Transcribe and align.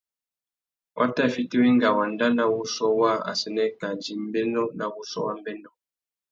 Wa 0.97 1.05
tà 1.15 1.23
fiti 1.33 1.57
wenga 1.63 1.89
wanda 1.97 2.25
nà 2.37 2.43
wuchiô 2.53 2.87
waā 2.99 3.15
assênē 3.31 3.65
kā 3.79 3.87
djï 4.01 4.13
mbénô 4.27 4.63
nà 4.77 4.85
wuchiô 4.93 5.21
wa 5.27 5.33
mbêndô. 5.39 5.69